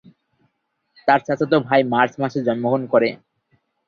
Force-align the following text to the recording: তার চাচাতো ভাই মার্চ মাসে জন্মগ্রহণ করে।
তার 1.07 1.19
চাচাতো 1.27 1.57
ভাই 1.67 1.81
মার্চ 1.93 2.13
মাসে 2.21 2.39
জন্মগ্রহণ 2.47 2.81
করে। 2.93 3.09